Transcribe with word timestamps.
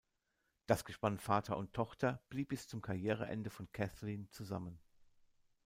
Das 0.65 0.83
Gespann 0.83 1.19
Vater 1.19 1.57
und 1.57 1.73
Tochter 1.73 2.23
blieb 2.29 2.49
bis 2.49 2.67
zum 2.67 2.81
Karriereende 2.81 3.51
von 3.51 3.71
Cathleen 3.71 4.27
zusammen. 4.31 4.79